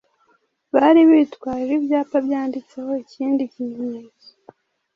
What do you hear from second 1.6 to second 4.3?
ibyapa byanditeho Ikindi kimenyeto